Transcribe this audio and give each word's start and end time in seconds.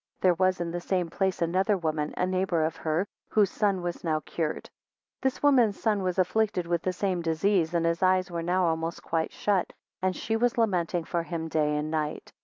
7 0.23 0.29
There 0.29 0.33
was 0.43 0.59
in 0.59 0.71
the 0.71 0.81
same 0.81 1.11
place 1.11 1.43
another 1.43 1.77
woman, 1.77 2.11
a 2.17 2.25
neighbour 2.25 2.63
of 2.65 2.75
her, 2.77 3.05
whose 3.29 3.51
son 3.51 3.83
was 3.83 4.03
now 4.03 4.19
cured. 4.21 4.65
8 5.19 5.21
This 5.21 5.43
woman's 5.43 5.79
son 5.79 6.01
was 6.01 6.17
afflicted 6.17 6.65
with 6.65 6.81
the 6.81 6.91
same 6.91 7.21
disease, 7.21 7.75
and 7.75 7.85
his 7.85 8.01
eyes 8.01 8.31
were 8.31 8.41
now 8.41 8.63
almost 8.65 9.03
quite 9.03 9.31
shut, 9.31 9.73
and 10.01 10.15
she 10.15 10.35
was 10.35 10.57
lamenting 10.57 11.03
for 11.03 11.21
him 11.21 11.47
day 11.49 11.75
and 11.77 11.91
night. 11.91 12.33